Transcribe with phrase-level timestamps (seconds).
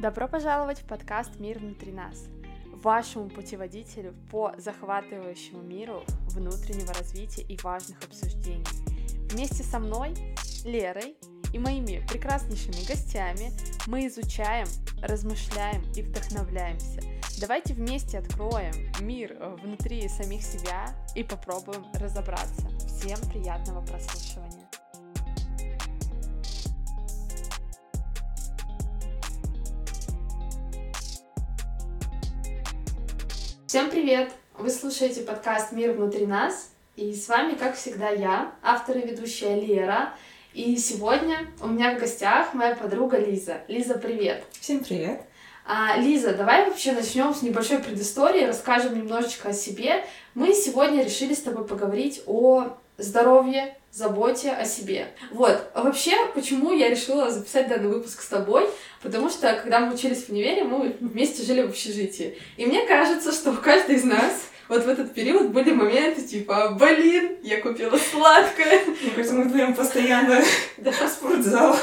[0.00, 2.26] Добро пожаловать в подкаст «Мир внутри нас»,
[2.82, 8.66] вашему путеводителю по захватывающему миру внутреннего развития и важных обсуждений.
[9.30, 10.14] Вместе со мной,
[10.64, 11.16] Лерой
[11.52, 13.52] и моими прекраснейшими гостями
[13.86, 14.66] мы изучаем,
[15.00, 17.00] размышляем и вдохновляемся.
[17.40, 22.68] Давайте вместе откроем мир внутри самих себя и попробуем разобраться.
[22.86, 24.63] Всем приятного прослушивания!
[33.74, 34.30] Всем привет!
[34.56, 39.60] Вы слушаете подкаст «Мир внутри нас», и с вами, как всегда, я, автор и ведущая
[39.60, 40.14] Лера,
[40.52, 43.62] и сегодня у меня в гостях моя подруга Лиза.
[43.66, 44.44] Лиза, привет!
[44.60, 45.22] Всем привет!
[45.66, 50.04] А, Лиза, давай вообще начнем с небольшой предыстории, расскажем немножечко о себе.
[50.34, 55.08] Мы сегодня решили с тобой поговорить о здоровье, заботе о себе.
[55.30, 58.68] Вот, а вообще, почему я решила записать данный выпуск с тобой?
[59.02, 62.38] Потому что, когда мы учились в универе, мы вместе жили в общежитии.
[62.56, 66.76] И мне кажется, что у каждой из нас вот в этот период были моменты типа,
[66.78, 68.80] блин, я купила сладкое.
[68.86, 70.42] Мне кажется, мы вдвоем постоянно
[70.78, 70.92] да.
[71.08, 71.76] спортзал.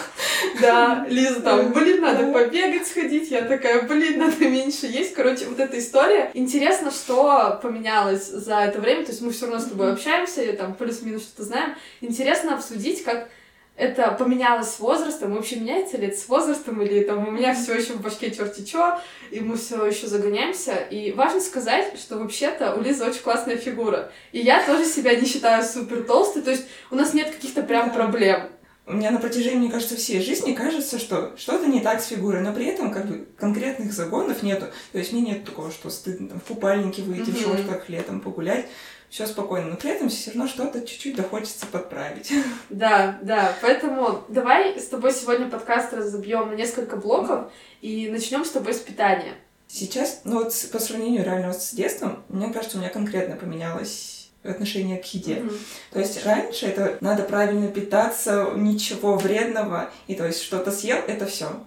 [0.59, 3.29] Да, Лиза там, блин, надо побегать, сходить.
[3.29, 5.13] Я такая, блин, надо меньше есть.
[5.13, 6.31] Короче, вот эта история.
[6.33, 9.03] Интересно, что поменялось за это время.
[9.03, 11.75] То есть мы все равно с тобой общаемся, и там плюс-минус что-то знаем.
[12.01, 13.29] Интересно обсудить, как
[13.75, 17.73] это поменялось с возрастом, вообще меняется ли это с возрастом, или там у меня все
[17.73, 18.99] еще в башке черти чё,
[19.31, 20.75] и мы все еще загоняемся.
[20.75, 24.11] И важно сказать, что вообще-то у Лизы очень классная фигура.
[24.31, 27.87] И я тоже себя не считаю супер толстой, то есть у нас нет каких-то прям
[27.87, 27.93] да.
[27.95, 28.49] проблем.
[28.87, 32.41] У меня на протяжении, мне кажется, всей жизни кажется, что что-то не так с фигурой,
[32.41, 34.65] но при этом как бы конкретных загонов нету.
[34.91, 37.33] То есть мне нет такого, что стыдно там, в купальнике выйти, mm-hmm.
[37.33, 38.67] в шортах летом погулять
[39.11, 42.31] все спокойно, но при этом все равно что-то чуть-чуть дохочется подправить.
[42.69, 48.49] Да, да, поэтому давай с тобой сегодня подкаст разобьем на несколько блоков и начнем с
[48.49, 49.33] тобой с питания.
[49.67, 54.97] Сейчас, ну вот по сравнению реально с детством, мне кажется, у меня конкретно поменялось отношение
[54.97, 55.35] к еде.
[55.35, 55.59] Mm-hmm.
[55.91, 61.25] То есть раньше это надо правильно питаться, ничего вредного, и то есть что-то съел, это
[61.25, 61.63] все.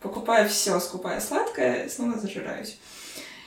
[0.00, 2.78] Покупаю все, скупая сладкое, снова зажираюсь.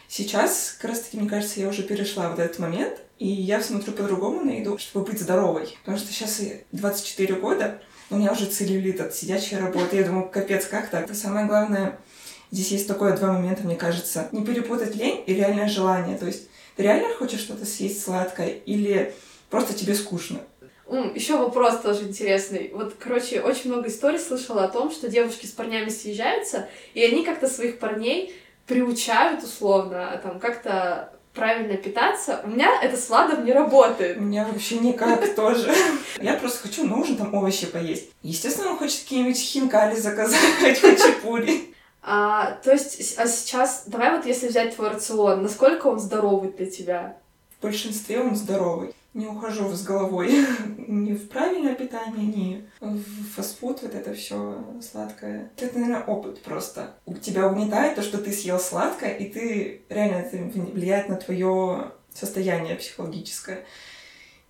[0.08, 3.94] Сейчас, как раз таки, мне кажется, я уже перешла вот этот момент, и я смотрю
[3.94, 5.78] по-другому на еду, чтобы быть здоровой.
[5.82, 9.98] Потому что сейчас 24 года, у меня уже целлюлит от сидячей работы.
[9.98, 11.04] Я думаю, капец, как так?
[11.04, 12.00] Это самое главное,
[12.50, 14.28] здесь есть такое два момента, мне кажется.
[14.32, 16.18] Не перепутать лень и реальное желание.
[16.18, 19.14] То есть ты реально хочешь что-то съесть сладкое или
[19.52, 20.40] просто тебе скучно?
[21.14, 22.72] Еще вопрос тоже интересный.
[22.74, 27.24] Вот, короче, очень много историй слышала о том, что девушки с парнями съезжаются, и они
[27.24, 28.34] как-то своих парней
[28.66, 34.18] приучают условно, там, как-то правильно питаться, у меня это с Владом не работает.
[34.18, 35.72] У меня вообще никак тоже.
[36.20, 38.10] Я просто хочу на ужин там овощи поесть.
[38.24, 40.40] Естественно, он хочет какие-нибудь хинкали заказать,
[40.82, 41.74] хачапури.
[42.04, 46.66] А, то есть, а сейчас, давай вот если взять твой рацион, насколько он здоровый для
[46.66, 47.18] тебя?
[47.60, 50.32] В большинстве он здоровый не ухожу с головой
[50.78, 53.04] ни в правильное питание, ни в
[53.36, 55.52] фастфуд, вот это все сладкое.
[55.58, 56.96] Это, наверное, опыт просто.
[57.06, 61.92] У тебя угнетает то, что ты съел сладкое, и ты реально это влияет на твое
[62.14, 63.66] состояние психологическое.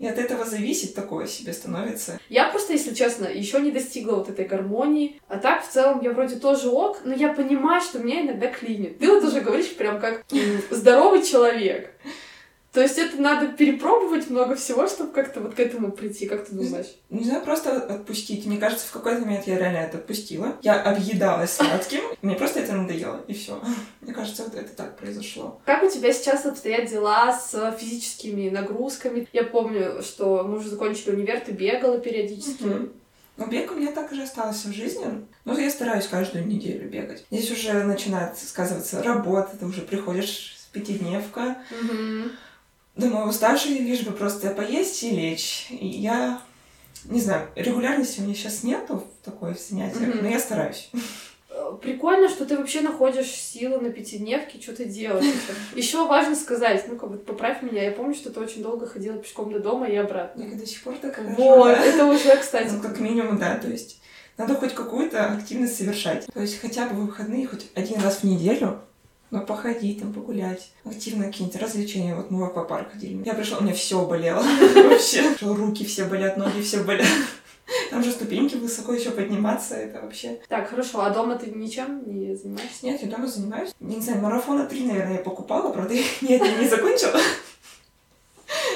[0.02, 2.20] И от этого зависит такое себе становится.
[2.28, 5.22] Я просто, если честно, еще не достигла вот этой гармонии.
[5.28, 8.98] А так, в целом, я вроде тоже ок, но я понимаю, что меня иногда клинит.
[8.98, 10.26] Ты вот уже говоришь прям как
[10.72, 11.94] здоровый человек.
[12.74, 16.56] То есть это надо перепробовать много всего, чтобы как-то вот к этому прийти, как ты
[16.56, 16.96] думаешь?
[17.10, 18.46] Не знаю, просто отпустить.
[18.46, 20.56] Мне кажется, в какой-то момент я реально это отпустила.
[20.62, 23.62] Я объедалась сладким, мне просто это надоело, и все.
[24.00, 25.60] Мне кажется, вот это так произошло.
[25.66, 29.28] Как у тебя сейчас обстоят дела с физическими нагрузками?
[29.34, 32.64] Я помню, что мы уже закончили универ, ты бегала периодически.
[32.64, 32.90] Угу.
[33.36, 35.26] Но бег у меня так же остался в жизни.
[35.44, 37.26] Ну, я стараюсь каждую неделю бегать.
[37.32, 41.58] Здесь уже начинает сказываться работа, ты уже приходишь с пятидневка.
[41.72, 42.32] Угу
[42.96, 45.68] Думаю, уставший, лишь бы просто поесть и лечь.
[45.70, 46.42] И я,
[47.06, 50.22] не знаю, регулярности у меня сейчас нету в такой занятиях, mm-hmm.
[50.22, 50.90] но я стараюсь.
[51.82, 55.26] Прикольно, что ты вообще находишь силы на пятидневке, что ты делаешь.
[55.76, 59.18] Еще важно сказать, ну как бы поправь меня, я помню, что ты очень долго ходила
[59.18, 60.44] пешком до дома и обратно.
[60.44, 61.20] Я до сих пор так.
[61.38, 62.72] Вот, это уже, кстати.
[62.72, 64.02] Ну, как минимум, да, то есть
[64.38, 66.26] надо хоть какую-то активность совершать.
[66.34, 68.82] То есть хотя бы выходные, хоть один раз в неделю
[69.32, 72.16] ну, походить, там, погулять, активно какие-нибудь развлечения.
[72.16, 73.24] Вот мы в аквапарк ходили.
[73.26, 74.44] Я пришла, у меня все болело
[74.76, 75.24] вообще.
[75.42, 77.08] Руки все болят, ноги все болят.
[77.90, 80.42] Там же ступеньки высоко еще подниматься, это вообще...
[80.50, 82.86] Так, хорошо, а дома ты ничем не занимаешься?
[82.86, 83.74] Нет, я дома занимаюсь.
[83.80, 87.18] Не знаю, марафона три, наверное, я покупала, правда, нет, я не закончила.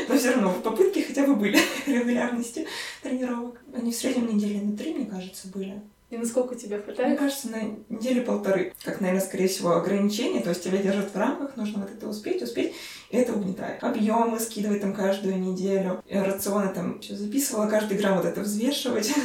[0.07, 2.65] Но все равно попытки хотя бы были регулярности
[3.01, 3.61] тренировок.
[3.73, 5.81] Они в среднем недели на три, мне кажется, были.
[6.09, 7.09] И насколько тебе хватает?
[7.09, 8.73] Мне кажется, на неделю полторы.
[8.83, 10.41] Как, наверное, скорее всего, ограничение.
[10.41, 12.73] То есть тебя держат в рамках, нужно вот это успеть, успеть.
[13.09, 13.83] И это угнетает.
[13.83, 16.03] Объемы скидывать там каждую неделю.
[16.05, 19.13] И рационы там что записывала, каждый грамм вот это взвешивать.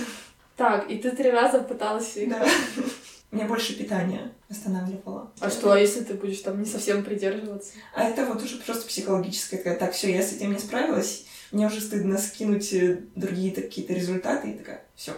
[0.56, 2.28] Так, и ты три раза пыталась их...
[2.28, 2.44] Да.
[3.30, 5.32] Мне больше питания останавливало.
[5.38, 7.72] А что, а если ты будешь там не совсем придерживаться?
[7.94, 9.58] А это вот уже просто психологическое.
[9.58, 13.92] Такая, так, все, я с этим не справилась, мне уже стыдно скинуть э, другие какие-то
[13.92, 15.12] результаты, и такая, все.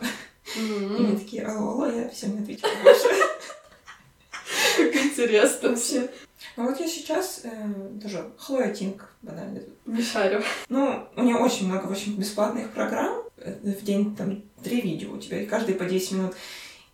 [0.57, 0.97] Mm-hmm.
[0.97, 3.09] И они такие, алло, алло, я всем не отвечаю больше.
[4.77, 6.11] Как интересно вообще.
[6.57, 7.51] Ну вот я сейчас э,
[8.03, 9.61] тоже Хлоя Тинг банально.
[9.87, 10.43] Не шарю.
[10.69, 13.23] Ну, у нее очень много, в общем, бесплатных программ.
[13.39, 16.35] Э, в день там три видео у тебя, и каждый по 10 минут.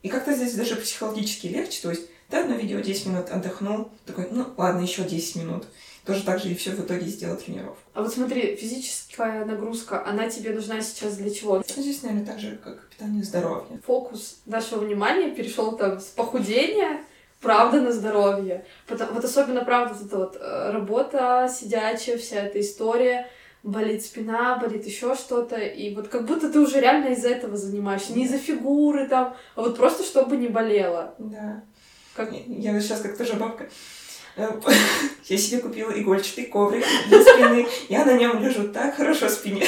[0.03, 1.83] И как-то здесь даже психологически легче.
[1.83, 5.65] То есть ты одно видео 10 минут отдохнул, такой, ну ладно, еще 10 минут.
[6.09, 7.77] Тоже так же и все в итоге сделал тренировку.
[7.93, 11.57] А вот смотри, физическая нагрузка, она тебе нужна сейчас для чего?
[11.57, 13.79] Ну, здесь, наверное, так же, как питание здоровья.
[13.85, 17.05] Фокус нашего внимания перешел там с похудения
[17.43, 18.65] правда на здоровье.
[18.87, 23.29] Потом, вот особенно, правда, вот эта вот э, работа сидячая, вся эта история,
[23.63, 28.15] болит спина, болит еще что-то, и вот как будто ты уже реально из-за этого занимаешься,
[28.15, 31.15] не из-за фигуры там, а вот просто чтобы не болело.
[31.19, 31.65] Да.
[32.15, 32.33] Как...
[32.33, 33.69] Я, я сейчас как тоже бабка.
[34.37, 37.67] Я себе купила игольчатый коврик для спины.
[37.89, 39.65] Я на нем лежу так хорошо спине.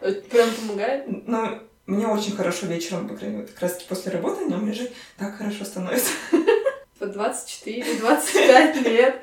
[0.00, 1.04] Э, прям помогает?
[1.26, 4.92] Ну, мне очень хорошо вечером, по крайней мере, как раз после работы на нем лежит,
[5.16, 6.10] так хорошо становится.
[6.98, 9.22] По 24-25 лет.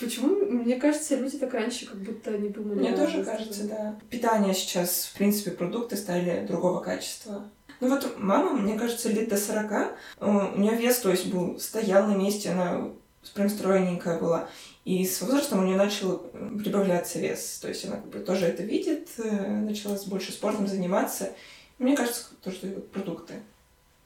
[0.00, 2.80] Почему, мне кажется, люди так раньше как будто не думали.
[2.80, 3.98] Мне тоже кажется, да.
[4.10, 7.48] Питание сейчас, в принципе, продукты стали другого качества.
[7.80, 9.86] Ну вот мама, мне кажется, лет до 40, э,
[10.20, 12.90] у нее вес, то есть был, стоял на месте, она
[13.32, 14.48] прям стройненькая была.
[14.84, 16.18] И с возрастом у нее начал
[16.62, 17.58] прибавляться вес.
[17.60, 21.32] То есть она как бы тоже это видит, э, начала больше спортом заниматься.
[21.78, 23.42] Мне кажется, то, что продукты.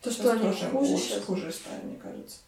[0.02, 1.24] То, что они тоже хуже, сейчас?
[1.24, 2.38] хуже стали, мне кажется.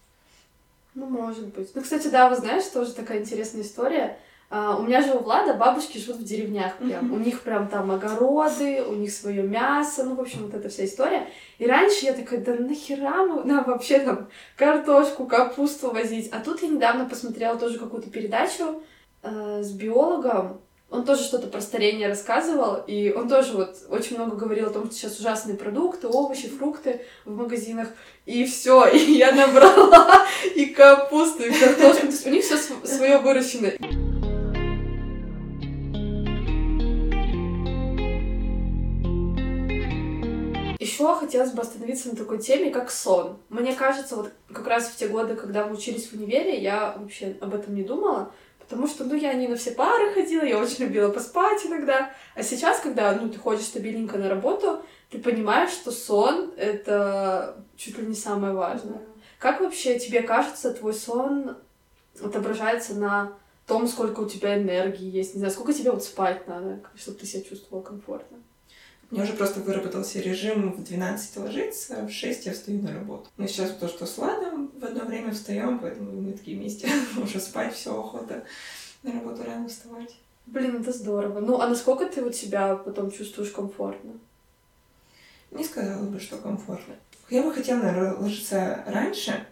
[0.95, 1.71] Ну, может быть.
[1.75, 4.19] Ну, кстати, да, вы знаешь, тоже такая интересная история.
[4.53, 7.13] А, у меня же у Влада бабушки живут в деревнях прям.
[7.13, 10.85] У них прям там огороды, у них свое мясо, ну, в общем, вот эта вся
[10.85, 11.29] история.
[11.59, 16.31] И раньше я такая, да нахера мы нам вообще там картошку, капусту возить?
[16.33, 18.83] А тут я недавно посмотрела тоже какую-то передачу
[19.23, 20.61] э, с биологом,
[20.91, 24.87] он тоже что-то про старение рассказывал, и он тоже вот очень много говорил о том,
[24.87, 27.87] что сейчас ужасные продукты, овощи, фрукты в магазинах,
[28.27, 30.27] и все, и я набрала
[30.57, 34.10] и капусту, и картошку, то есть у них все свое выращено.
[41.01, 43.39] Еще хотелось бы остановиться на такой теме, как сон.
[43.49, 47.37] Мне кажется, вот как раз в те годы, когда мы учились в универе, я вообще
[47.41, 50.85] об этом не думала, Потому что, ну, я не на все пары ходила, я очень
[50.85, 52.13] любила поспать иногда.
[52.37, 57.99] А сейчас, когда, ну, ты ходишь стабильненько на работу, ты понимаешь, что сон— это чуть
[57.99, 58.99] ли не самое важное.
[58.99, 59.21] Mm-hmm.
[59.41, 61.57] Как вообще тебе кажется, твой сон
[62.23, 63.33] отображается на
[63.67, 65.35] том, сколько у тебя энергии есть?
[65.35, 68.39] Не знаю, сколько тебе вот спать надо, чтобы ты себя чувствовал комфортно?
[69.11, 72.95] У меня уже просто выработался режим в 12 ложиться, а в 6 я встаю на
[72.95, 73.29] работу.
[73.37, 76.89] Но сейчас то, что с Ладом в одно время встаем, поэтому мы такие вместе.
[77.17, 78.45] Уже спать, все охота
[79.03, 80.17] на работу рано вставать.
[80.47, 81.41] Блин, это здорово.
[81.41, 84.13] Ну, а насколько ты вот себя потом чувствуешь комфортно?
[85.51, 86.95] Не сказала бы, что комфортно.
[87.31, 89.47] Я бы хотела, наверное, ложиться раньше,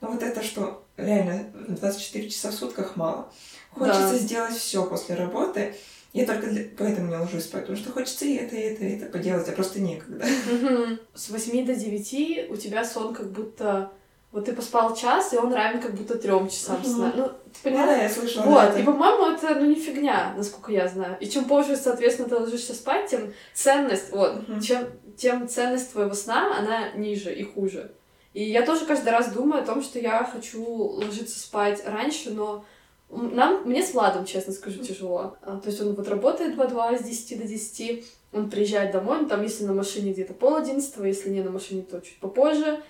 [0.00, 3.32] но вот это, что реально 24 часа в сутках мало.
[3.70, 4.18] Хочется да.
[4.18, 5.74] сделать все после работы.
[6.12, 6.64] Я только для...
[6.76, 9.52] поэтому не ложусь спать, потому что хочется и это, и это, и это поделать, а
[9.52, 10.26] просто некогда.
[11.14, 13.92] С 8 до 9 у тебя сон как будто...
[14.30, 17.12] Вот ты поспал час, и он равен как будто трем часам сна.
[17.14, 17.86] Ну, ты понимаешь?
[17.86, 18.44] Да, я слышала.
[18.44, 18.78] Вот, это.
[18.78, 21.18] и, по-моему, это, ну, не фигня, насколько я знаю.
[21.20, 24.86] И чем позже, соответственно, ты ложишься спать, тем ценность, вот, чем,
[25.18, 27.92] тем ценность твоего сна, она ниже и хуже.
[28.32, 32.64] И я тоже каждый раз думаю о том, что я хочу ложиться спать раньше, но
[33.12, 35.36] нам, мне с Владом, честно скажу, тяжело.
[35.42, 39.28] А, то есть он вот работает 2-2 с 10 до 10, он приезжает домой, ну,
[39.28, 42.82] там, если на машине где-то пол одиннадцатого, если не на машине, то чуть попозже.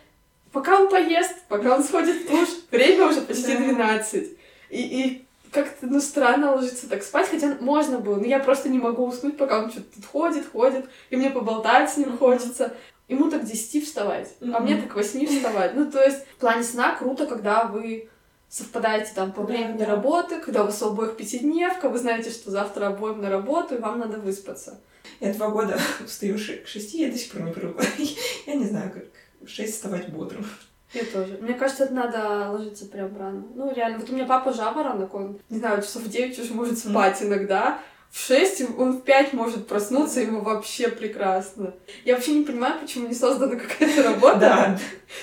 [0.53, 4.39] Пока он поест, пока он сходит в душ, время уже почти 12.
[4.71, 8.79] И, и как-то, ну, странно ложиться так спать, хотя можно было, но я просто не
[8.79, 12.75] могу уснуть, пока он что-то тут ходит, ходит, и мне поболтать с ним хочется.
[13.09, 15.75] Ему так к 10 вставать, а мне так к 8 вставать.
[15.75, 18.09] Ну, то есть в плане сна круто, когда вы
[18.53, 19.93] совпадаете там по времени да, да.
[19.93, 23.79] работы, когда у вас у обоих пятидневка, вы знаете, что завтра обоим на работу, и
[23.79, 24.79] вам надо выспаться.
[25.21, 27.83] Я два года встаю к шести, я до сих пор не привыкла.
[28.47, 29.05] Я не знаю, как
[29.41, 30.45] в шесть вставать бодрым.
[30.93, 31.39] Я тоже.
[31.41, 33.43] Мне кажется, это надо ложиться прям рано.
[33.55, 33.99] Ну, реально.
[33.99, 37.29] Вот у меня папа жаворонок, он, не знаю, часов в девять уже может спать mm.
[37.29, 37.81] иногда.
[38.11, 41.73] в 6, он в 5 может проснуться, ему вообще прекрасно.
[42.05, 44.79] Я вообще не понимаю, почему не создана какая-то работа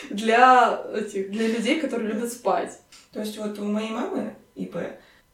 [0.09, 2.79] для этих, для людей, которые любят спать.
[3.11, 4.77] То есть вот у моей мамы ИП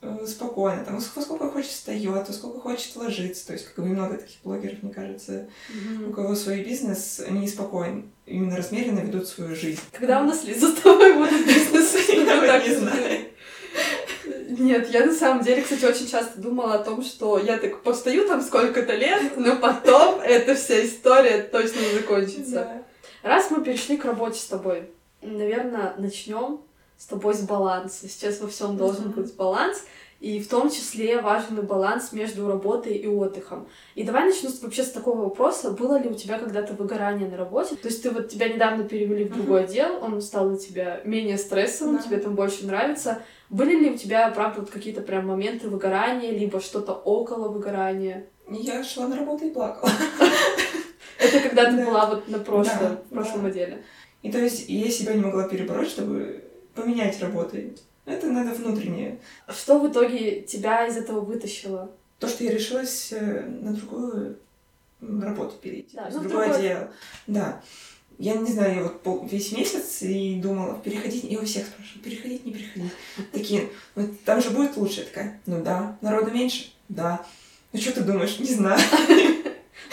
[0.01, 3.47] э, спокойно, там, сколько хочет встает, сколько хочет ложиться.
[3.47, 6.09] То есть, как бы много таких блогеров, мне кажется, mm-hmm.
[6.09, 9.81] у кого свой бизнес, они спокойно, именно размеренно ведут свою жизнь.
[9.91, 11.95] Когда у нас Лиза с тобой будет бизнес?
[12.09, 13.25] Я не знаю.
[14.57, 18.27] Нет, я на самом деле, кстати, очень часто думала о том, что я так постою
[18.27, 22.83] там сколько-то лет, но потом эта вся история точно закончится.
[23.21, 24.89] Раз мы перешли к работе с тобой,
[25.21, 26.61] наверное, начнем
[26.97, 28.07] с тобой с баланса.
[28.07, 29.83] Сейчас во всем должен быть баланс.
[30.21, 33.67] И в том числе важен баланс между работой и отдыхом.
[33.95, 35.71] И давай начну вообще с такого вопроса.
[35.71, 37.75] Было ли у тебя когда-то выгорание на работе?
[37.75, 39.65] То есть ты вот тебя недавно перевели в другой uh-huh.
[39.65, 42.01] отдел, он стал у тебя менее стрессовым, да.
[42.01, 43.21] тебе там больше нравится.
[43.49, 48.27] Были ли у тебя, правда, вот какие-то прям моменты выгорания, либо что-то около выгорания?
[48.49, 49.91] Я шла на работу и плакала.
[51.19, 53.83] Это когда ты была вот на прошлом отделе.
[54.23, 56.44] И то есть я себя не могла перебороть, чтобы
[56.75, 57.75] поменять работы.
[58.05, 59.19] Это надо внутреннее.
[59.49, 61.89] Что в итоге тебя из этого вытащило?
[62.19, 64.37] То, что я решилась э, на другую
[65.01, 65.95] работу перейти.
[65.95, 66.61] Да, ну, другое другой...
[66.61, 66.91] дело.
[67.27, 67.61] Да.
[68.17, 72.03] Я не знаю, я вот пол, весь месяц и думала, переходить, и у всех спрашиваю,
[72.03, 72.91] переходить, не переходить.
[73.33, 75.01] Такие, ну там же будет лучше.
[75.01, 76.71] Я такая, ну да, народу меньше?
[76.87, 77.25] Да.
[77.73, 78.39] Ну что ты думаешь?
[78.39, 78.79] Не знаю.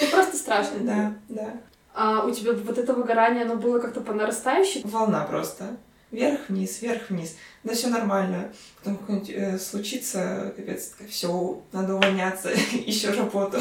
[0.01, 0.79] Ну просто страшно.
[0.81, 1.61] Да, да.
[1.95, 4.83] А у тебя вот это выгорание, оно было как-то по нарастающей?
[4.85, 5.77] Волна просто.
[6.13, 7.37] Вверх-вниз, вверх-вниз.
[7.65, 8.53] Да все нормально.
[8.79, 12.51] Потом какое-нибудь э, случится, капец, все, надо увольняться,
[12.87, 13.59] еще работу.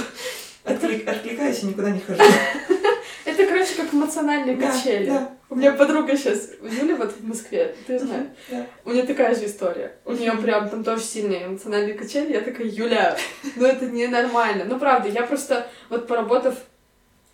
[0.66, 2.22] Отклик, откликаюсь и никуда не хожу.
[3.26, 5.06] Это, короче, как эмоциональные качели.
[5.06, 8.66] Да, У меня подруга сейчас, Юля вот в Москве, ты знаешь, да.
[8.84, 9.94] у нее такая же история.
[10.06, 12.34] У нее прям там тоже сильные эмоциональные качели.
[12.34, 13.18] Я такая, Юля,
[13.56, 14.66] ну это ненормально.
[14.66, 16.56] Ну правда, я просто вот поработав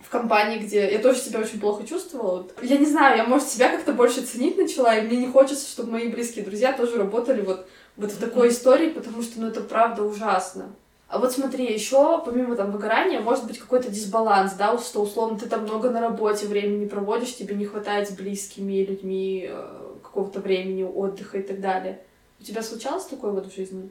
[0.08, 2.48] в компании, где я тоже себя очень плохо чувствовала.
[2.62, 5.92] Я не знаю, я, может, себя как-то больше ценить начала, и мне не хочется, чтобы
[5.92, 10.04] мои близкие друзья тоже работали вот, вот в такой истории, потому что, ну, это правда
[10.04, 10.74] ужасно.
[11.10, 15.46] А вот смотри, еще помимо там выгорания может быть какой-то дисбаланс, да, что условно ты
[15.48, 20.84] там много на работе времени проводишь, тебе не хватает с близкими людьми э, какого-то времени,
[20.84, 22.00] отдыха и так далее.
[22.40, 23.90] У тебя случалось такое вот в жизни?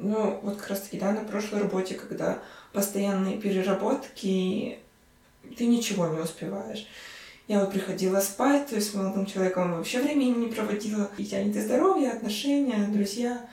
[0.00, 2.40] Ну, вот как раз-таки, да, на прошлой работе, когда
[2.72, 4.78] постоянные переработки,
[5.56, 6.86] ты ничего не успеваешь.
[7.46, 11.10] Я вот приходила спать, то есть с молодым человеком вообще времени не проводила.
[11.18, 13.48] И тянет и здоровье, отношения, друзья.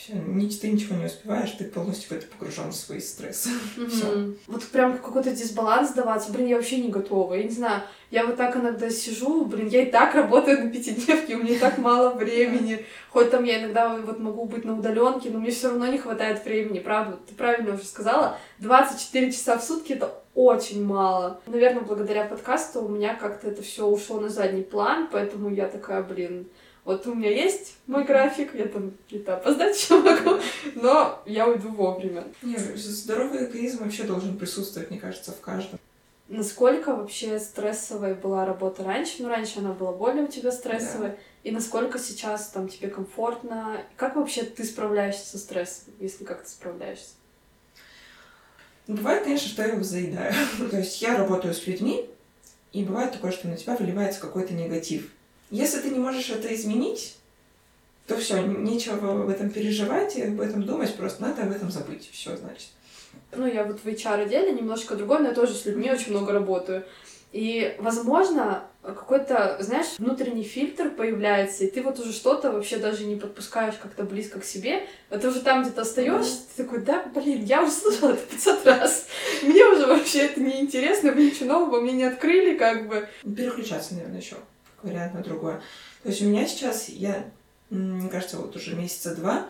[0.00, 3.46] Все, ты ничего не успеваешь, ты полностью в это погружен в свой стресс.
[3.76, 4.38] Mm-hmm.
[4.46, 7.34] Вот прям какой-то дисбаланс сдаваться, блин, я вообще не готова.
[7.34, 11.36] Я не знаю, я вот так иногда сижу, блин, я и так работаю на пятидневке,
[11.36, 12.86] у меня так мало времени.
[13.10, 16.42] Хоть там я иногда вот могу быть на удаленке, но мне все равно не хватает
[16.46, 17.18] времени, правда?
[17.28, 21.42] Ты правильно уже сказала, 24 часа в сутки это очень мало.
[21.46, 26.02] Наверное, благодаря подкасту у меня как-то это все ушло на задний план, поэтому я такая,
[26.02, 26.48] блин,
[26.84, 30.40] вот у меня есть мой график, я там где-то опоздать еще могу,
[30.74, 32.24] но я уйду вовремя.
[32.42, 35.78] Не, здоровый эгоизм вообще должен присутствовать, мне кажется, в каждом.
[36.28, 39.16] Насколько вообще стрессовая была работа раньше?
[39.18, 41.10] Ну, раньше она была более у тебя стрессовая.
[41.10, 41.16] Да.
[41.42, 43.82] И насколько сейчас там тебе комфортно?
[43.96, 47.14] Как вообще ты справляешься со стрессом, если как ты справляешься?
[48.86, 50.32] Ну, бывает, конечно, что я его заедаю.
[50.70, 52.08] То есть я работаю с людьми,
[52.72, 55.10] и бывает такое, что на тебя выливается какой-то негатив.
[55.50, 57.16] Если ты не можешь это изменить,
[58.06, 62.10] то все, нечего об этом переживать и об этом думать, просто надо об этом забыть.
[62.12, 62.68] Все, значит.
[63.32, 66.84] Ну, я вот в HR-отделе немножко другой, но я тоже с людьми очень много работаю.
[67.32, 73.14] И, возможно, какой-то, знаешь, внутренний фильтр появляется, и ты вот уже что-то вообще даже не
[73.14, 76.56] подпускаешь как-то близко к себе, а ты уже там где-то остаешься, mm-hmm.
[76.56, 79.06] ты такой, да, блин, я уже слышала это 500 раз,
[79.42, 83.06] мне уже вообще это не интересно, вы ничего нового мне не открыли, как бы.
[83.22, 84.36] Переключаться, наверное, еще
[84.82, 85.60] вариант на другое.
[86.02, 87.24] То есть у меня сейчас, я,
[87.70, 89.46] мне кажется, вот уже месяца два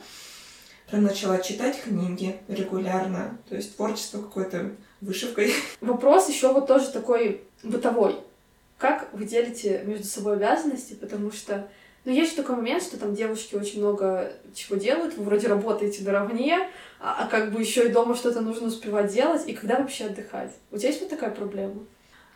[0.90, 5.54] прям начала читать книги регулярно, то есть творчество какое-то вышивкой.
[5.80, 8.16] Вопрос еще вот тоже такой бытовой.
[8.78, 11.68] Как вы делите между собой обязанности, потому что
[12.04, 16.68] ну, есть такой момент, что там девушки очень много чего делают, вы вроде работаете наравне,
[16.99, 20.50] а, а как бы еще и дома что-то нужно успевать делать, и когда вообще отдыхать?
[20.70, 21.82] У тебя есть вот такая проблема?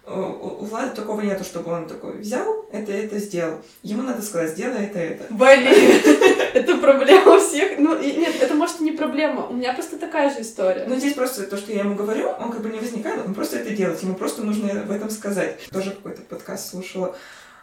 [0.06, 3.58] У Влада такого нету, чтобы он такой взял, это это сделал.
[3.82, 5.24] Ему надо сказать, сделай это это.
[5.30, 5.66] Блин,
[6.54, 7.78] это проблема у всех.
[7.78, 9.46] Ну, нет, это может не проблема.
[9.46, 10.84] У меня просто такая же история.
[10.86, 13.58] Ну, здесь просто то, что я ему говорю, он как бы не возникает, он просто
[13.58, 14.02] это делает.
[14.02, 15.58] Ему просто нужно об этом сказать.
[15.70, 17.16] Тоже какой-то подкаст слушала.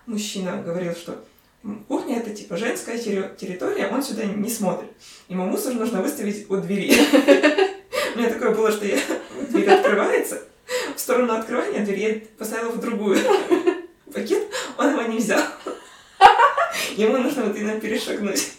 [0.07, 1.23] Мужчина говорил, что
[1.87, 4.89] кухня это типа женская территория, он сюда не смотрит.
[5.29, 6.91] Ему мусор нужно выставить у двери.
[8.21, 8.97] меня такое было, что я...
[9.49, 10.41] Дверь открывается,
[10.95, 13.19] в сторону открывания дверь я поставила в другую.
[14.13, 15.43] Пакет, он его не взял.
[16.95, 18.53] Ему нужно вот именно перешагнуть.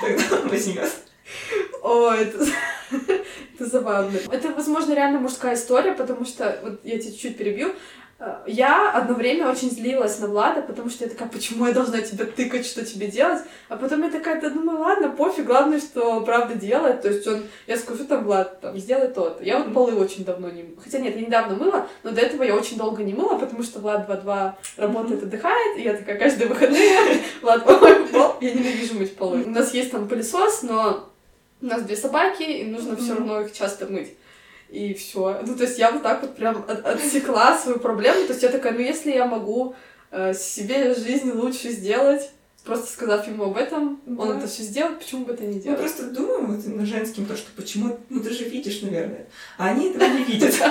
[0.00, 0.90] Тогда он возьмет.
[1.82, 2.46] О, это...
[3.54, 4.18] это забавно.
[4.30, 7.74] Это, возможно, реально мужская история, потому что, вот я тебя чуть-чуть перебью,
[8.46, 12.26] я одно время очень злилась на Влада, потому что я такая, почему я должна тебя
[12.26, 13.42] тыкать, что тебе делать?
[13.68, 17.00] А потом я такая, да думаю, ладно, пофиг, главное, что правда делает.
[17.00, 19.42] То есть он, я скажу там, Влад, там, сделай то-то.
[19.42, 20.74] Я вот полы очень давно не...
[20.82, 23.80] Хотя нет, я недавно мыла, но до этого я очень долго не мыла, потому что
[23.80, 26.98] Влад 2-2 работает, отдыхает, и я такая, каждые выходные,
[27.42, 28.34] Влад, помой пол.
[28.42, 29.44] Я ненавижу мыть полы.
[29.44, 31.08] У нас есть там пылесос, но
[31.62, 34.10] у нас две собаки, и нужно все равно их часто мыть
[34.70, 35.40] и все.
[35.46, 38.26] Ну, то есть я вот так вот прям от отсекла свою проблему.
[38.26, 39.74] То есть я такая, ну, если я могу
[40.10, 42.30] э, себе жизнь лучше сделать,
[42.64, 44.22] просто сказав ему об этом, да.
[44.22, 45.78] он это все сделает, почему бы это не делать?
[45.80, 49.26] Мы просто думаем вот на женским то, что почему, ну ты же видишь, наверное,
[49.58, 50.54] а они этого не видят.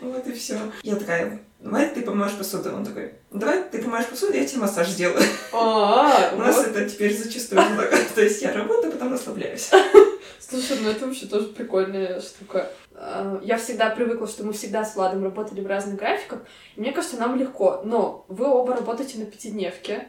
[0.00, 0.56] Вот и все.
[0.82, 2.72] Я такая, давай ты помоешь посуду.
[2.72, 5.22] Он такой, давай ты помоешь посуду, я тебе массаж сделаю.
[5.52, 7.60] А, У нас это теперь зачастую
[8.14, 9.70] То есть я работаю, потом расслабляюсь.
[10.38, 12.70] Слушай, ну это вообще тоже прикольная штука.
[12.94, 16.40] А, я всегда привыкла, что мы всегда с Владом работали в разных графиках,
[16.76, 17.82] и мне кажется, нам легко.
[17.84, 20.08] Но вы оба работаете на пятидневке.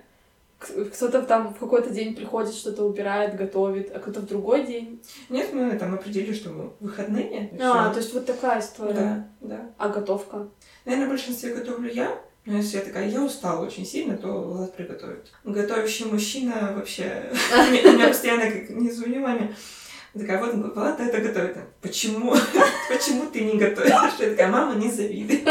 [0.59, 5.01] Кто-то там в какой-то день приходит, что-то убирает, готовит, а кто-то в другой день.
[5.29, 7.49] Нет, мы там определили, что мы выходные.
[7.59, 7.93] А, все.
[7.93, 8.93] то есть вот такая история.
[8.93, 9.69] Да, да.
[9.79, 10.49] А готовка?
[10.85, 12.15] Наверное, в большинстве готовлю я.
[12.45, 15.31] Но если я такая, я устала очень сильно, то Влад приготовит.
[15.43, 17.31] Готовящий мужчина вообще...
[17.53, 19.21] У меня постоянно как не звоню
[20.13, 20.27] маме.
[20.27, 21.57] Такая, вот Влад это готовит.
[21.81, 22.33] Почему?
[22.89, 23.91] Почему ты не готовишь?
[23.91, 25.43] Я такая, мама, не завидуй.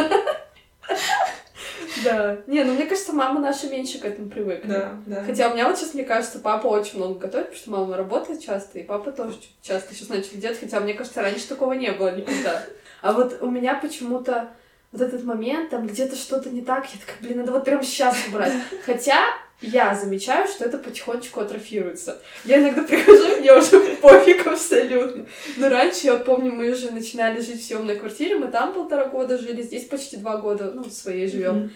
[2.04, 2.38] Да.
[2.46, 4.68] Не, ну мне кажется, мама наша меньше к этому привыкла.
[4.68, 5.24] Да, да.
[5.24, 8.40] Хотя у меня вот сейчас, мне кажется, папа очень много готовит, потому что мама работает
[8.40, 12.14] часто, и папа тоже часто сейчас начал делать, хотя мне кажется, раньше такого не было
[12.14, 12.64] никогда.
[13.02, 14.50] А вот у меня почему-то
[14.92, 18.16] вот этот момент, там где-то что-то не так, я такая, блин, надо вот прямо сейчас
[18.28, 18.52] убрать.
[18.84, 19.18] Хотя
[19.62, 22.20] я замечаю, что это потихонечку атрофируется.
[22.44, 25.26] Я иногда прихожу, мне уже пофиг абсолютно.
[25.56, 29.38] Но раньше, я помню, мы уже начинали жить в съемной квартире, мы там полтора года
[29.38, 31.54] жили, здесь почти два года, ну, своей живем.
[31.54, 31.70] Mm-hmm.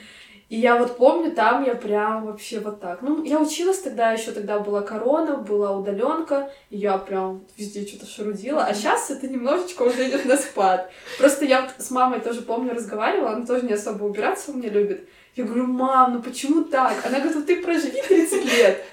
[0.51, 3.01] И я вот помню, там я прям вообще вот так.
[3.03, 8.07] Ну, я училась тогда, еще тогда была корона, была удаленка, и я прям везде что-то
[8.07, 8.64] шарудила.
[8.64, 10.90] А сейчас это немножечко уже идет на спад.
[11.18, 14.68] Просто я вот с мамой тоже помню, разговаривала, она тоже не особо убираться у меня
[14.68, 15.09] любит.
[15.37, 17.05] Я говорю, мам, ну почему так?
[17.05, 18.85] Она говорит, ну ты проживи 30 лет.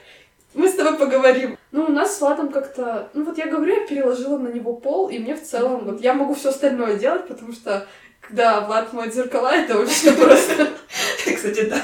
[0.53, 1.57] Мы с тобой поговорим.
[1.71, 3.09] Ну, у нас с Владом как-то...
[3.13, 5.85] Ну, вот я говорю, я переложила на него пол, и мне в целом...
[5.85, 7.87] Вот я могу все остальное делать, потому что
[8.19, 10.69] когда Влад моет зеркала, это вообще просто...
[11.23, 11.81] Кстати, да.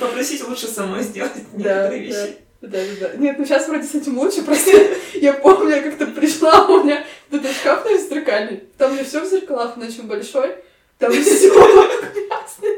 [0.00, 2.36] Попросить лучше самой сделать некоторые вещи.
[2.60, 3.16] Да, да, да.
[3.16, 4.72] Нет, ну сейчас вроде с этим лучше, просто
[5.14, 9.20] я помню, я как-то пришла, у меня этот шкаф на зеркальный, там у меня все
[9.20, 10.56] в зеркалах, он очень большой,
[10.98, 11.50] там все
[12.28, 12.77] красное.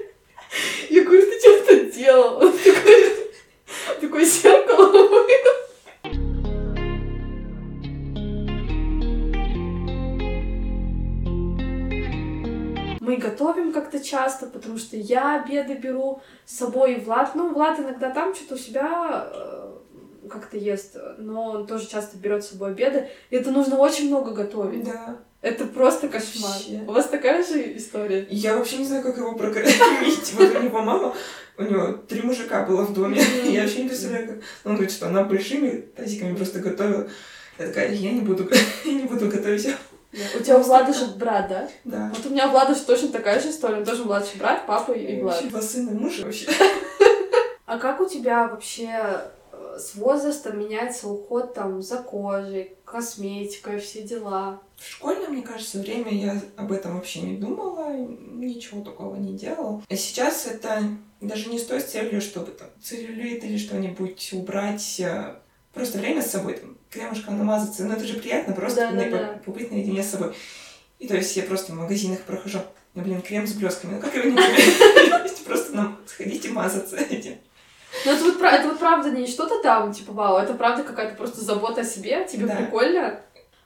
[14.10, 18.54] Часто, потому что я обеды беру с собой, и Влад, ну, Влад иногда там что-то
[18.54, 19.70] у себя э,
[20.28, 24.32] как-то ест, но он тоже часто берет с собой обеды, и это нужно очень много
[24.32, 24.84] готовить.
[24.84, 25.18] Да.
[25.42, 26.52] Это просто кошмар.
[26.52, 26.84] Вообще.
[26.86, 28.26] У вас такая же история?
[28.28, 30.34] Я вообще не знаю, как его прокормить.
[30.38, 31.14] Вот у него мама,
[31.56, 33.22] у него три мужика было в доме.
[33.44, 34.36] Я вообще не представляю, как...
[34.64, 37.08] Он говорит, что она большими тазиками просто готовила.
[37.58, 38.50] Я такая, я не буду,
[38.84, 39.68] я не буду готовить.
[40.12, 41.68] У тебя у Влада же брат, да?
[41.84, 42.12] Да.
[42.14, 43.78] Вот у меня у Влада же точно такая же история.
[43.78, 45.48] Он тоже младший брат, папа и Влад.
[45.48, 46.48] Два сына, муж вообще.
[47.66, 49.30] А как у тебя вообще
[49.78, 54.60] с возрастом меняется уход там за кожей, косметикой, все дела.
[54.76, 59.82] В школьное, мне кажется, время я об этом вообще не думала, ничего такого не делала.
[59.88, 60.82] А сейчас это
[61.20, 65.40] даже не с той целью, чтобы там целлюлит или что-нибудь убрать, а
[65.72, 69.40] просто время с собой, там, кремушком намазаться, ну это же приятно, просто да, да, да.
[69.44, 70.34] побыть наедине с собой.
[70.98, 72.58] И то есть я просто в магазинах прохожу,
[72.94, 74.36] ну блин, крем с блесками, ну как его не?
[75.46, 77.38] Просто нам сходите мазаться этим.
[78.04, 81.40] Ну, это вот, это вот правда не что-то там, типа, вау, это правда какая-то просто
[81.40, 82.54] забота о себе, тебе да.
[82.54, 83.20] прикольно.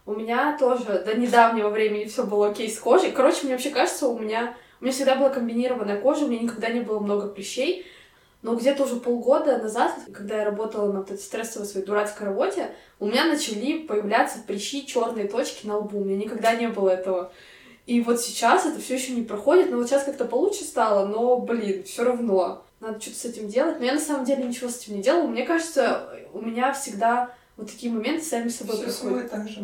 [0.06, 3.12] У меня тоже до недавнего времени все было окей с кожей.
[3.12, 6.68] Короче, мне вообще кажется, у меня, у меня всегда была комбинированная кожа, у меня никогда
[6.68, 7.86] не было много прыщей.
[8.44, 13.06] Но где-то уже полгода назад, когда я работала на этой стрессовой своей дурацкой работе, у
[13.06, 15.98] меня начали появляться прыщи, черные точки на лбу.
[15.98, 17.32] У меня никогда не было этого.
[17.86, 21.38] И вот сейчас это все еще не проходит, но вот сейчас как-то получше стало, но,
[21.38, 23.78] блин, все равно надо что-то с этим делать.
[23.78, 25.26] Но я на самом деле ничего с этим не делала.
[25.26, 29.30] Мне кажется, у меня всегда вот такие моменты сами собой Всё проходят.
[29.30, 29.60] так же.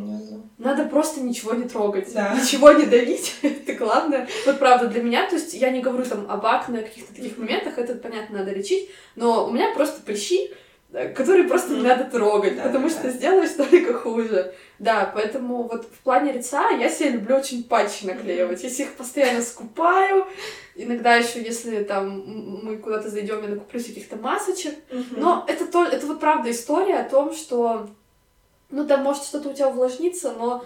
[0.59, 2.35] Надо просто ничего не трогать, Да.
[2.35, 4.29] ничего не давить, это главное.
[4.47, 7.79] Вот правда, для меня, то есть я не говорю там об акне, каких-то таких моментах,
[7.79, 10.51] это, понятно, надо лечить, но у меня просто прыщи,
[10.93, 12.95] которые просто не надо трогать, Да, потому да.
[12.95, 14.53] что сделаешь только хуже.
[14.79, 18.63] Да, поэтому вот в плане лица я себе люблю очень патчи наклеивать.
[18.63, 20.27] Я себе их постоянно скупаю.
[20.75, 24.75] Иногда еще, если там мы куда-то зайдем, я накуплю каких-то масочек.
[25.11, 27.89] Но это, то, это вот правда история о том, что
[28.71, 30.65] ну там может что-то у тебя увлажнится, но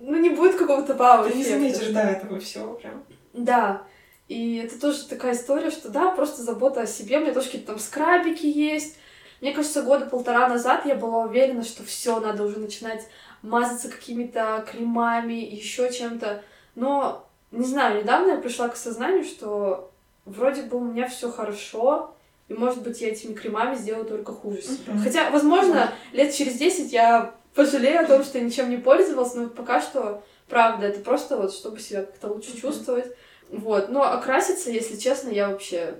[0.00, 3.04] ну не будет какого-то вау Ты не заметишь, да, этого всего прям.
[3.32, 3.82] Да.
[4.28, 7.18] И это тоже такая история, что да, просто забота о себе.
[7.18, 8.96] У меня тоже какие-то там скрабики есть.
[9.40, 13.06] Мне кажется, года полтора назад я была уверена, что все, надо уже начинать
[13.42, 16.42] мазаться какими-то кремами, еще чем-то.
[16.74, 19.92] Но, не знаю, недавно я пришла к осознанию, что
[20.24, 22.14] вроде бы у меня все хорошо,
[22.48, 24.92] и, может быть, я этими кремами сделаю только хуже себе.
[24.92, 25.02] Мгм.
[25.02, 29.48] Хотя, возможно, лет через 10 я пожалею о том, что я ничем не пользовалась, но
[29.48, 32.60] пока что, правда, это просто вот, чтобы себя как-то лучше Мгм.
[32.60, 33.06] чувствовать.
[33.50, 33.88] Вот.
[33.88, 35.94] Но окраситься, если честно, я вообще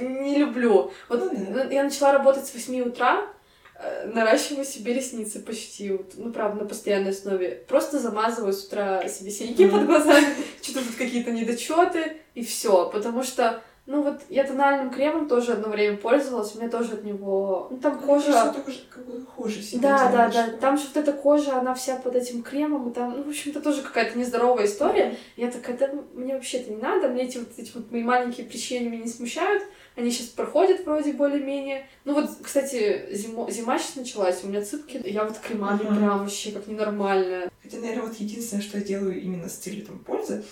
[0.00, 0.92] не люблю.
[1.08, 1.64] Вот Ну да.
[1.70, 3.26] я начала работать с 8 утра,
[3.78, 7.64] э, наращиваю себе ресницы почти, ну, правда, на постоянной основе.
[7.68, 9.78] Просто замазываю с утра себе синяки Мгм.
[9.78, 10.26] под глазами,
[10.62, 12.88] что-то тут какие-то недочеты, и все.
[12.90, 17.04] Потому что, ну, вот я тональным кремом тоже одно время пользовалась, у меня тоже от
[17.04, 17.68] него...
[17.70, 18.32] Ну, там Мне кожа...
[18.32, 19.04] же как
[19.36, 20.56] хуже себя Да, да, да.
[20.56, 23.60] Там же вот эта кожа, она вся под этим кремом, и там, ну, в общем-то,
[23.60, 25.14] тоже какая-то нездоровая история.
[25.36, 28.46] Я такая, да мне вообще это не надо, мне эти вот эти вот мои маленькие
[28.46, 29.62] прыщи, они меня не смущают.
[29.94, 31.86] Они сейчас проходят вроде более-менее.
[32.06, 33.50] Ну вот, кстати, зимо...
[33.50, 35.02] зима сейчас началась, у меня цыпки.
[35.04, 35.96] Я вот кремами Мгм.
[35.98, 37.50] прям вообще как ненормальная.
[37.62, 40.44] Хотя, наверное, вот единственное, что я делаю именно с целью там, пользы,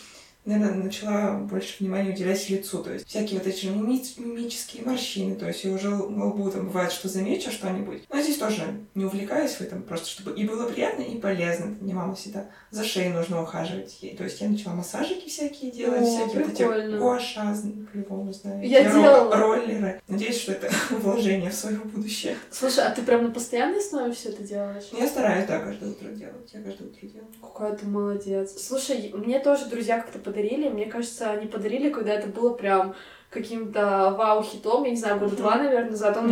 [0.59, 2.83] наверное, начала больше внимания уделять лицу.
[2.83, 5.35] То есть всякие вот эти мими- мимические морщины.
[5.37, 8.03] То есть я уже на лбу там бывает, что замечу что-нибудь.
[8.13, 8.63] Но здесь тоже
[8.95, 11.67] не увлекаюсь в этом, просто чтобы и было приятно, и полезно.
[11.81, 14.17] Мне мама всегда за шеей нужно ухаживать ей.
[14.17, 16.95] То есть я начала массажики всякие делать, О, всякие вот прикольно.
[16.95, 17.57] эти гуаша,
[17.93, 18.69] по-любому знаете.
[18.69, 19.37] Я ро- делала.
[19.37, 20.01] Роллеры.
[20.09, 22.37] Надеюсь, что это вложение в свое будущее.
[22.51, 24.85] Слушай, а ты прям на постоянной основе все это делаешь?
[24.93, 26.51] Я стараюсь, да, каждое утро делать.
[26.53, 27.27] Я каждое утро делаю.
[27.41, 28.53] Какая ты молодец.
[28.61, 30.40] Слушай, мне тоже друзья как-то подарили.
[30.69, 32.95] Мне кажется, они подарили, когда это было прям
[33.31, 36.17] каким-то вау-хитом, я не знаю, года два, наверное, назад.
[36.17, 36.31] Он-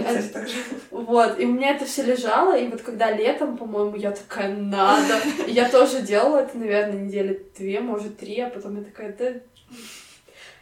[0.48, 0.56] же.
[0.90, 5.14] Вот, и у меня это все лежало, и вот когда летом, по-моему, я такая, надо.
[5.46, 9.32] И я тоже делала это, наверное, недели две, может, три, а потом я такая, да...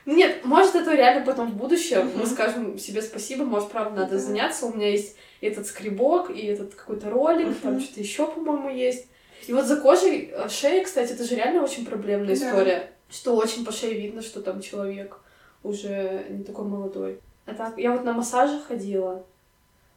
[0.04, 4.66] Нет, может, это реально потом в будущем мы скажем себе спасибо, может, правда, надо заняться.
[4.66, 9.06] У меня есть этот скребок и этот какой-то ролик, там что-то еще, по-моему, есть.
[9.48, 13.64] И вот за кожей э, шеи, кстати, это же реально очень проблемная история, что очень
[13.64, 15.18] по шее видно, что там человек
[15.62, 17.20] уже не такой молодой.
[17.46, 19.24] А так, я вот на массажи ходила,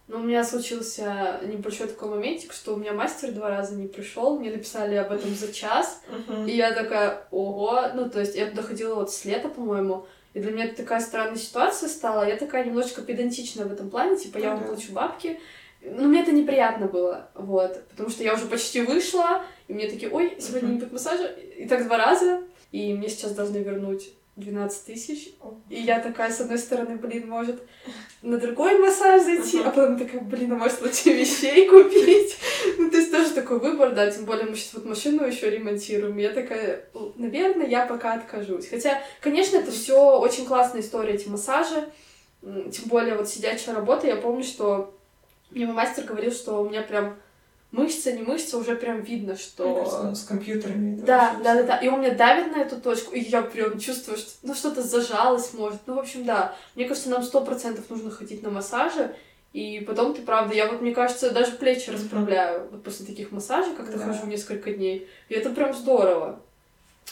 [0.07, 4.39] но у меня случился небольшой такой моментик, что у меня мастер два раза не пришел,
[4.39, 6.01] мне написали об этом за час,
[6.47, 10.39] и я такая, ого, ну, то есть я туда ходила вот с лета, по-моему, и
[10.39, 14.39] для меня это такая странная ситуация стала, я такая немножечко педантичная в этом плане, типа,
[14.39, 15.39] я Ну вам плачу бабки,
[15.81, 20.11] но мне это неприятно было, вот, потому что я уже почти вышла, и мне такие,
[20.11, 22.41] ой, сегодня не будет массажа, и так два раза,
[22.71, 25.33] и мне сейчас должны вернуть 12 тысяч,
[25.69, 27.61] и я такая, с одной стороны, блин, может
[28.21, 32.37] на другой массаж зайти, а потом такая, блин, а может лучше вещей купить?
[32.77, 36.17] Ну, то есть тоже такой выбор, да, тем более мы сейчас вот машину еще ремонтируем.
[36.17, 38.67] Я такая, наверное, я пока откажусь.
[38.69, 41.89] Хотя, конечно, это все очень классная история, эти массажи.
[42.41, 44.93] Тем более вот сидячая работа, я помню, что
[45.51, 47.17] мне мой мастер говорил, что у меня прям
[47.71, 49.75] мышца, не мышца, уже прям видно, что...
[49.75, 50.99] Кажется, с компьютерами.
[51.01, 51.77] Да, да, да, да.
[51.77, 55.53] И он меня давит на эту точку, и я прям чувствую, что ну что-то зажалось,
[55.53, 55.81] может.
[55.85, 56.55] Ну, в общем, да.
[56.75, 59.15] Мне кажется, нам сто процентов нужно ходить на массажи.
[59.51, 63.73] И потом ты правда, я вот, мне кажется, даже плечи расправляю вот после таких массажей,
[63.75, 64.05] как-то Да.
[64.05, 65.07] хожу несколько дней.
[65.27, 66.39] И это прям здорово.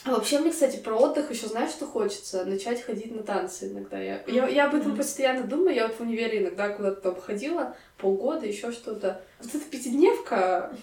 [0.08, 2.46] А вообще мне, кстати, про отдых еще знаешь, что хочется?
[2.46, 4.00] Начать ходить на танцы иногда.
[4.00, 5.76] Я, я, я об этом постоянно думаю.
[5.76, 9.22] Я вот в универе иногда куда-то там ходила, полгода, еще что-то.
[9.42, 10.74] Вот эта пятидневка,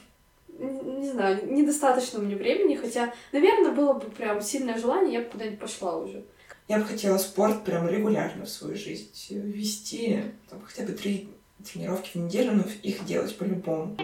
[0.58, 5.58] не знаю, недостаточно мне времени, хотя, наверное, было бы прям сильное желание, я бы куда-нибудь
[5.58, 6.22] пошла уже.
[6.68, 10.22] Я бы хотела спорт прям регулярно в свою жизнь ввести.
[10.50, 11.30] Там, хотя бы три
[11.72, 13.96] тренировки в неделю, но их делать по-любому.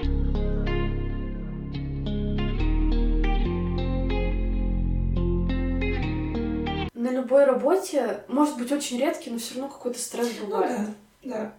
[7.31, 10.81] Любой работе может быть очень редкий, но все равно какой-то стресс Ну бывает.
[11.23, 11.53] да, да.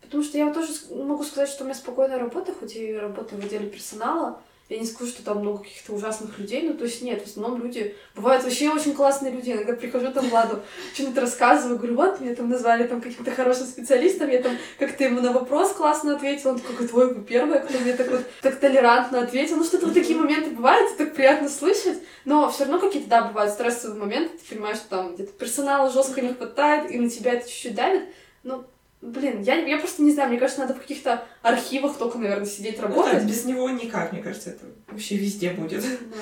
[0.00, 3.40] Потому что я вот тоже могу сказать, что у меня спокойная работа, хоть и работаю
[3.40, 7.00] в отделе персонала, Я не скажу, что там много каких-то ужасных людей, ну, то есть
[7.00, 7.94] нет, в основном люди...
[8.16, 9.52] Бывают вообще очень классные люди.
[9.52, 10.60] Иногда прихожу там Владу,
[10.92, 15.20] что-нибудь рассказываю, говорю, вот, меня там назвали там каким-то хорошим специалистом, я там как-то ему
[15.20, 19.20] на вопрос классно ответила, он такой, твой вы первый, кто мне так вот так толерантно
[19.20, 19.56] ответил.
[19.56, 23.22] Ну, что-то вот такие моменты бывают, это так приятно слышать, но все равно какие-то, да,
[23.28, 27.34] бывают стрессовые моменты, ты понимаешь, что там где-то персонала жестко не хватает, и на тебя
[27.34, 28.08] это чуть-чуть давит,
[28.42, 28.64] ну,
[29.02, 32.80] Блин, я, я просто не знаю, мне кажется, надо в каких-то архивах только, наверное, сидеть
[32.80, 33.12] работать.
[33.14, 35.82] Ну, да, без него никак, мне кажется, это вообще везде будет.
[35.82, 36.16] Да.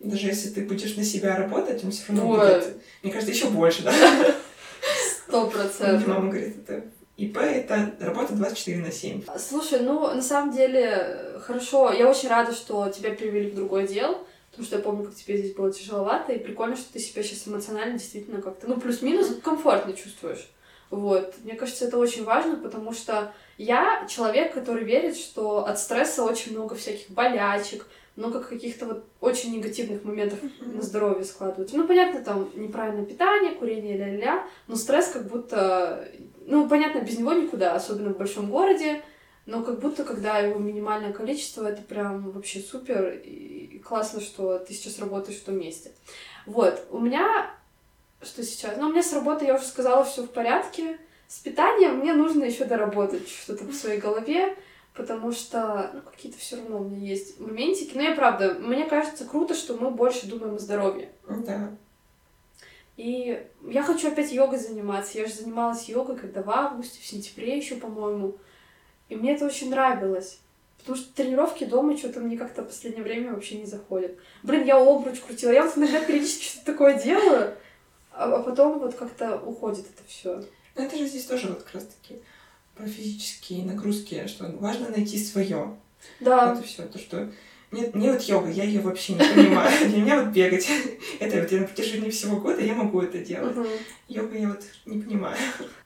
[0.00, 2.38] Даже если ты будешь на себя работать, он все равно Ой.
[2.38, 3.92] будет, мне кажется, еще больше, да?
[5.26, 6.06] Сто процентов.
[6.06, 6.84] Мама говорит, это
[7.16, 9.24] ИП— это работа 24 на 7.
[9.36, 11.92] Слушай, ну, на самом деле, хорошо.
[11.92, 15.36] Я очень рада, что тебя перевели в другой отдел, потому что я помню, как тебе
[15.36, 19.94] здесь было тяжеловато, и прикольно, что ты себя сейчас эмоционально действительно как-то, ну, плюс-минус комфортно
[19.94, 20.48] чувствуешь.
[20.90, 21.34] Вот.
[21.44, 26.52] Мне кажется, это очень важно, потому что я человек, который верит, что от стресса очень
[26.52, 31.76] много всяких болячек, много каких-то вот очень негативных моментов на здоровье складываются.
[31.76, 36.08] Ну, понятно, там неправильное питание, курение, ля-ля, но стресс как будто...
[36.44, 39.02] Ну, понятно, без него никуда, особенно в большом городе,
[39.46, 44.74] но как будто, когда его минимальное количество, это прям вообще супер, и классно, что ты
[44.74, 45.92] сейчас работаешь в том месте.
[46.44, 47.54] Вот, у меня
[48.22, 48.76] что сейчас?
[48.76, 50.98] Ну, у меня с работы, я уже сказала, все в порядке.
[51.28, 54.56] С питанием мне нужно еще доработать что-то в своей голове,
[54.94, 57.94] потому что ну, какие-то все равно у меня есть моментики.
[57.94, 61.10] Но я правда, мне кажется круто, что мы больше думаем о здоровье.
[61.28, 61.70] Да.
[62.96, 65.18] И я хочу опять йогой заниматься.
[65.18, 68.36] Я же занималась йогой когда в августе, в сентябре еще, по-моему.
[69.08, 70.40] И мне это очень нравилось.
[70.78, 74.16] Потому что тренировки дома что-то мне как-то в последнее время вообще не заходят.
[74.42, 75.52] Блин, я обруч крутила.
[75.52, 77.54] Я вот иногда периодически что-то такое делаю
[78.18, 80.42] а, а потом вот как-то уходит это все.
[80.74, 82.16] Ну, это же здесь тоже вот как раз-таки
[82.74, 85.76] про физические нагрузки, что важно найти свое.
[86.18, 86.52] Да.
[86.52, 87.30] Это все то, что
[87.70, 89.70] нет, мне вот йога, я ее вообще не понимаю.
[89.88, 90.68] Для меня вот бегать,
[91.20, 93.54] это вот я на протяжении всего года я могу это делать.
[94.08, 95.36] Йога я вот не понимаю.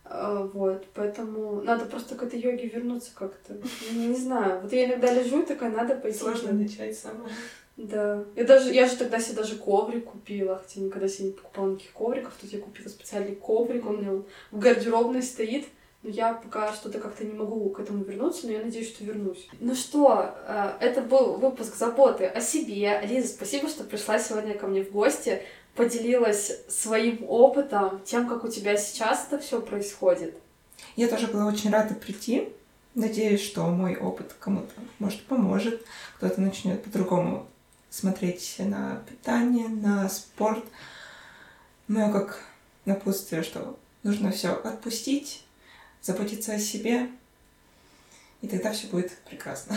[0.04, 3.58] А, вот, поэтому надо просто к этой йоге вернуться как-то.
[3.92, 6.18] Не знаю, вот я иногда лежу такая, надо пойти.
[6.18, 7.30] Сложно начать самое.
[7.76, 8.24] Да.
[8.36, 11.92] Я даже, я же тогда себе даже коврик купила, хотя никогда себе не покупала никаких
[11.92, 12.34] ковриков.
[12.40, 15.66] Тут я купила специальный коврик, он у меня в гардеробной стоит.
[16.02, 19.46] Но я пока что-то как-то не могу к этому вернуться, но я надеюсь, что вернусь.
[19.60, 23.00] Ну что, э, это был выпуск заботы о себе.
[23.04, 25.42] Лиза, спасибо, что пришла сегодня ко мне в гости,
[25.76, 30.34] поделилась своим опытом, тем, как у тебя сейчас это все происходит.
[30.96, 32.48] Я тоже была очень рада прийти.
[32.96, 35.82] Надеюсь, что мой опыт кому-то, может, поможет,
[36.16, 37.46] кто-то начнет по-другому
[37.92, 40.64] смотреть на питание, на спорт.
[41.88, 42.40] Ну, как
[42.86, 45.44] напутствие, что нужно все отпустить,
[46.00, 47.08] заботиться о себе,
[48.40, 49.76] и тогда все будет прекрасно.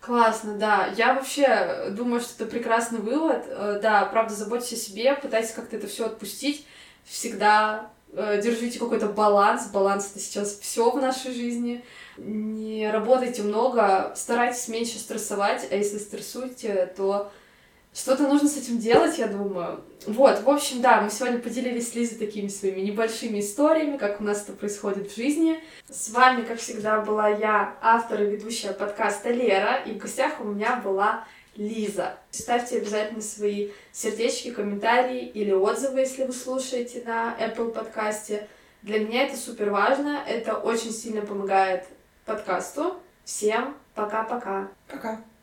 [0.00, 0.86] Классно, да.
[0.96, 3.44] Я вообще думаю, что это прекрасный вывод.
[3.48, 6.64] Э, да, правда, заботьтесь о себе, пытайтесь как-то это все отпустить.
[7.04, 9.66] Всегда э, держите какой-то баланс.
[9.66, 11.84] Баланс это сейчас все в нашей жизни.
[12.16, 17.32] Не работайте много, старайтесь меньше стрессовать, а если стрессуете, то
[17.96, 19.82] что-то нужно с этим делать, я думаю.
[20.06, 24.24] Вот, в общем, да, мы сегодня поделились с Лизой такими своими небольшими историями, как у
[24.24, 25.64] нас это происходит в жизни.
[25.88, 30.44] С вами, как всегда, была я, автор и ведущая подкаста Лера, и в гостях у
[30.44, 31.24] меня была
[31.56, 32.18] Лиза.
[32.30, 38.46] Ставьте обязательно свои сердечки, комментарии или отзывы, если вы слушаете на Apple подкасте.
[38.82, 41.86] Для меня это супер важно, это очень сильно помогает
[42.26, 42.96] подкасту.
[43.24, 44.68] Всем пока-пока.
[44.86, 45.14] Пока.
[45.14, 45.16] -пока.
[45.16, 45.35] пока.